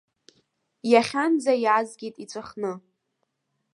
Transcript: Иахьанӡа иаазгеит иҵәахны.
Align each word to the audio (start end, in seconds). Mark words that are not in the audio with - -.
Иахьанӡа 0.91 1.53
иаазгеит 1.63 2.15
иҵәахны. 2.23 2.71